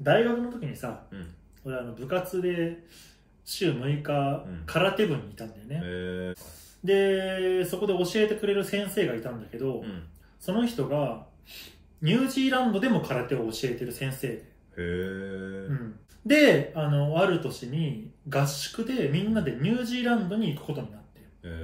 [0.00, 1.34] 大学の時にさうん。
[1.64, 2.84] 俺あの部活で
[3.44, 4.62] 週6日うん。
[4.66, 6.34] 空手部にいたんだよへね、え
[6.84, 10.04] でそこで教えてくれる先生がいたんだけど、うん。
[10.40, 11.26] その人が
[12.00, 14.42] ニュージーランドでも空手を教えてる先生で、へ
[14.76, 15.68] え
[16.26, 21.20] であのある年に合宿でみんなでニュージーランドに行くことになって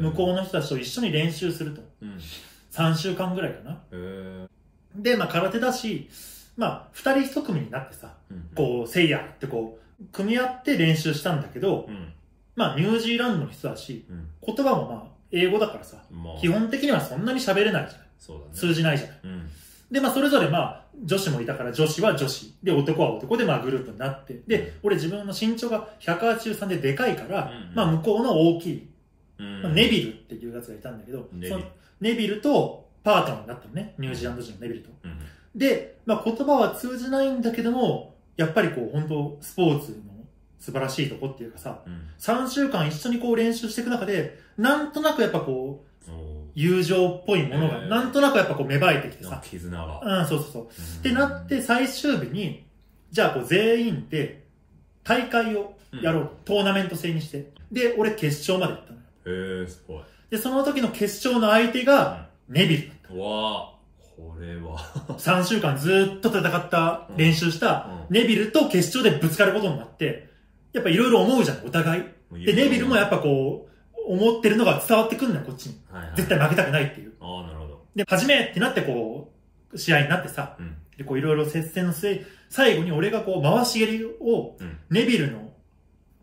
[0.00, 1.82] 向こうの人たちと一緒に練習すると。
[2.00, 2.10] うん。
[2.12, 2.12] へ
[2.72, 3.82] 3週間ぐらいかな。
[3.92, 4.46] え
[4.94, 6.08] で、まあ、空手だし、
[6.56, 12.12] まあ、二人一組になってさ、うんこう、せいやってこう、組み合って練習したんだけど、うん
[12.54, 18.08] まあ、ニュージーランドの人だし、うん言葉もまあ、英語だからさ、まあ基本的にはそんなに喋れないじゃない。
[18.18, 19.18] そうだね通じないじゃない。
[19.24, 19.48] うん
[19.92, 22.54] で、まあ、それぞれまあ、女子もいたから、女子は女子。
[22.62, 24.40] で、男は男で、まあ、グループになって。
[24.46, 28.88] で、俺自分の身長が183ででかいから、うんまあ、向こうの大きい、
[29.38, 31.64] うんまあ、ネビルっていうやつがいたんだけど、ネビルその
[32.00, 33.94] ネビルとパートナーになったのね。
[33.98, 34.88] ニュージーランド人のネビルと。
[35.04, 35.18] うん
[35.54, 40.12] で、まあ、言葉は通じないんだけども、やっぱりこう、本当スポーツの
[40.58, 42.08] 素晴らしいとこっていうかさ、うん。
[42.18, 46.10] 3週間一緒にこう練習していく中で、なんとなくやっぱこう、
[46.54, 50.20] 友情っぽいものが、なんとなくやっぱこう芽生えてきてさ、絆が。
[50.20, 50.62] うん、そうそうそう。
[50.64, 52.64] っってなって、最終日に、
[53.10, 54.44] じゃあこう全員で
[55.04, 57.50] 大会をやろう、トーナメント制にして。
[57.70, 59.60] で、俺決勝まで行ったのよ。
[59.60, 60.02] へえすごい。
[60.30, 63.28] で、その時の決勝の相手が、ネビルだっうわ
[63.68, 63.72] あ
[64.16, 65.14] これはた。
[65.14, 70.28] 3週間ずっと戦った、練習した、ネビルと決勝でぶつかることになって、
[70.72, 72.44] やっぱいろいろ思うじゃん、お互い。
[72.44, 73.72] で、ネビルもやっぱこう、
[74.12, 75.80] 思ってるのが伝わってくんのよ、こっちに。
[75.90, 77.12] はいはい絶対負けたくないっていう。
[77.20, 79.32] ああなるほどで、初めってなってこ
[79.72, 85.52] う、試合になってさ、うんで、こういろいろ接戦の末、最後に俺がこう回し蹴りを、うんネビルの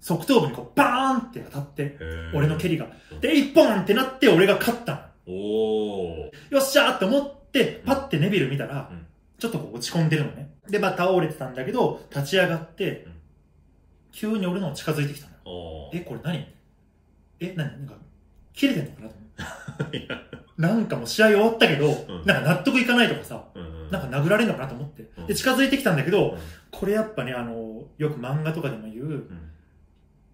[0.02, 1.98] 側頭部にこうバーンって当たって、
[2.34, 2.88] 俺の蹴りが。
[3.22, 6.58] で、一本ってなって俺が勝ったおおの。
[6.58, 7.39] よっしゃーって思って、
[7.86, 9.06] パッてネビル見たら、うん。
[9.38, 10.52] ちょっとこう落ち込んでるのね。
[10.70, 13.14] で、まあ倒れてたんだけど、立ち上がってうん、
[14.12, 15.40] 急に俺の方近づいてきたのよ。
[15.46, 16.46] おえ、これ何？
[17.40, 17.68] え、何？
[17.80, 17.96] なんか、
[18.54, 19.10] 切れてんのかな？
[19.10, 19.16] と
[19.80, 19.98] 思って。
[19.98, 20.22] いや。
[20.58, 22.26] なんかもう試合終わったけど、ん。
[22.26, 25.10] なんか納得いかないとかさ、うんなんか殴られるのかなと思って。
[25.18, 25.26] うん。
[25.26, 26.40] で、近づいてきたんだけど、うん。
[26.70, 29.52] これやっぱね、あの、よく漫画とかでも言う、うん。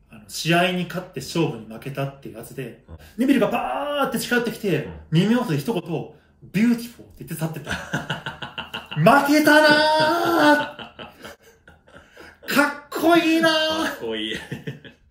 [0.09, 2.97] あの試合に勝って勝負に負けたっていうやつで、うん。
[3.18, 5.84] ネビルがバーって近寄ってきて、耳元で一言、
[6.51, 7.72] beautiful って言って去ってた。
[8.95, 12.56] 負けたなー。
[12.56, 13.51] かっこいいなー。
[13.51, 14.35] かっこいい。